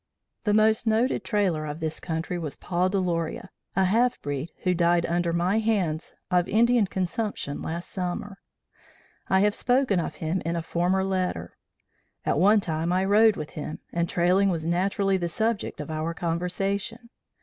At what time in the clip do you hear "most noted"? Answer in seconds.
0.55-1.23